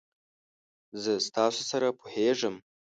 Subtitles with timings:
[1.01, 2.55] زه ستاسو سره پوهیږم.